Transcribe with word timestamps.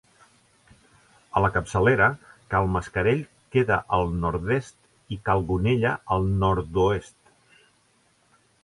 A 1.39 1.43
la 1.45 1.51
capçalera, 1.57 2.07
Cal 2.53 2.71
Mascarell 2.77 3.21
queda 3.57 3.79
al 3.99 4.17
nord-est 4.25 5.15
i 5.17 5.21
Cal 5.29 5.49
Gonella 5.53 5.95
al 6.19 6.31
nord-oest. 6.47 7.17